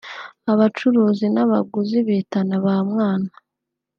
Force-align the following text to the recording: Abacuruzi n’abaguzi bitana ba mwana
Abacuruzi 0.51 1.25
n’abaguzi 1.31 1.97
bitana 2.07 2.55
ba 2.65 2.75
mwana 2.89 3.29